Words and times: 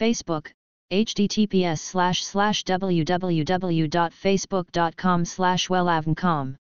Facebook, 0.00 0.42
https 0.90 1.74
slash 1.74 2.22
slash 2.22 2.64
www.facebook.com 2.64 5.24
slash 5.24 5.70
wellavncom. 5.70 6.52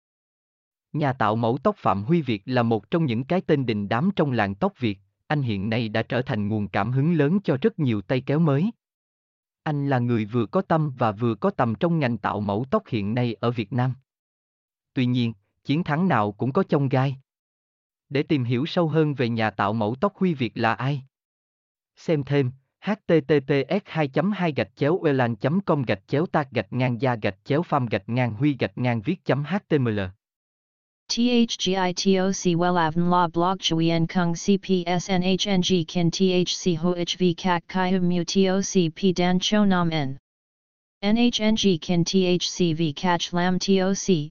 Nhà 0.92 1.12
tạo 1.12 1.36
mẫu 1.36 1.58
tóc 1.62 1.76
Phạm 1.78 2.04
Huy 2.04 2.22
Việt 2.22 2.42
là 2.44 2.62
một 2.62 2.90
trong 2.90 3.04
những 3.04 3.24
cái 3.24 3.40
tên 3.40 3.66
đình 3.66 3.88
đám 3.88 4.10
trong 4.16 4.32
làng 4.32 4.54
tóc 4.54 4.72
Việt, 4.78 4.98
anh 5.26 5.42
hiện 5.42 5.70
nay 5.70 5.88
đã 5.88 6.02
trở 6.02 6.22
thành 6.22 6.48
nguồn 6.48 6.68
cảm 6.68 6.92
hứng 6.92 7.12
lớn 7.12 7.38
cho 7.44 7.56
rất 7.62 7.78
nhiều 7.78 8.02
tay 8.02 8.20
kéo 8.20 8.38
mới. 8.38 8.70
Anh 9.62 9.88
là 9.88 9.98
người 9.98 10.24
vừa 10.24 10.46
có 10.46 10.62
tâm 10.62 10.92
và 10.98 11.12
vừa 11.12 11.34
có 11.34 11.50
tầm 11.50 11.74
trong 11.74 11.98
ngành 11.98 12.18
tạo 12.18 12.40
mẫu 12.40 12.66
tóc 12.70 12.82
hiện 12.88 13.14
nay 13.14 13.36
ở 13.40 13.50
Việt 13.50 13.72
Nam. 13.72 13.94
Tuy 14.94 15.06
nhiên, 15.06 15.32
chiến 15.64 15.84
thắng 15.84 16.08
nào 16.08 16.32
cũng 16.32 16.52
có 16.52 16.62
chông 16.62 16.88
gai. 16.88 17.16
Để 18.08 18.22
tìm 18.22 18.44
hiểu 18.44 18.66
sâu 18.66 18.88
hơn 18.88 19.14
về 19.14 19.28
nhà 19.28 19.50
tạo 19.50 19.72
mẫu 19.72 19.96
tóc 20.00 20.16
Huy 20.16 20.34
Việt 20.34 20.52
là 20.54 20.74
ai? 20.74 21.02
Xem 21.96 22.24
thêm 22.24 22.50
https 22.88 23.80
2 23.84 24.08
2 24.34 24.52
gạch 24.52 24.76
chéo 24.76 25.02
elan 25.04 25.34
com 25.66 25.82
gạch 25.82 26.08
chéo 26.08 26.26
tag 26.26 26.46
gạch 26.50 26.72
ngang 26.72 26.98
da 27.00 27.16
gạch 27.22 27.44
chéo 27.44 27.62
pham 27.62 27.86
gạch 27.86 28.08
ngang 28.08 28.34
huy 28.34 28.56
gạch 28.58 28.78
ngang 28.78 29.00
viết 29.00 29.24
chấm 29.24 29.44
html. 29.44 30.00
THGITOC 31.08 32.56
WELAVN 32.56 33.10
La 33.10 33.26
Blog 33.28 33.58
Chuyen 33.60 34.06
Kung 34.06 34.32
CPS 34.34 35.08
NHNG 35.08 35.84
Kin 35.88 36.10
THC 36.10 36.76
HOHV 36.76 37.34
CAC 37.36 37.62
CHI 37.68 37.90
Hum 37.90 38.08
Mu 38.08 38.24
TOC 38.24 38.94
P 38.96 39.12
Dan 39.16 39.38
Cho 39.40 39.64
Nam 39.64 39.90
N. 39.90 40.18
NHNG 41.04 41.80
Kin 41.80 42.04
THC 42.04 42.76
V 42.76 42.92
CACH 42.92 43.32
Lam 43.32 43.58
TOC 43.58 44.30